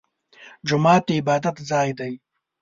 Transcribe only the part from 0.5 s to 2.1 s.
جومات د عبادت ځای